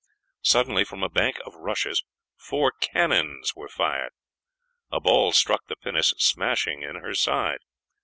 Suddenly 0.41 0.83
from 0.83 1.03
a 1.03 1.09
bank 1.09 1.37
of 1.45 1.53
rushes 1.53 2.03
four 2.35 2.71
cannons 2.71 3.53
were 3.55 3.67
fired. 3.69 4.13
A 4.91 4.99
ball 4.99 5.31
struck 5.31 5.67
the 5.67 5.75
pinnace, 5.75 6.15
smashing 6.17 6.81
in 6.81 6.95
her 6.95 7.13
side. 7.13 7.59